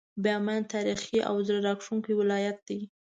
[0.23, 2.79] باميان تاريخي او زړه راښکونکی ولايت دی.